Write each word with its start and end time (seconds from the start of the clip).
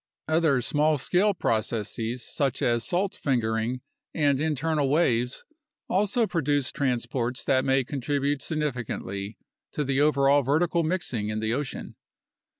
Other 0.27 0.63
small 0.63 0.97
scale 0.97 1.35
processes 1.35 2.27
such 2.27 2.63
as 2.63 2.83
salt 2.83 3.13
fingering 3.13 3.81
and 4.15 4.39
internal 4.39 4.89
waves 4.89 5.43
also 5.87 6.25
produce 6.25 6.71
transports 6.71 7.43
that 7.43 7.63
may 7.65 7.83
contribute 7.83 8.41
significantly 8.41 9.37
to 9.73 9.83
the 9.83 10.01
overall 10.01 10.41
vertical 10.41 10.81
mixing 10.81 11.29
in 11.29 11.39
the 11.39 11.53
ocean. 11.53 11.97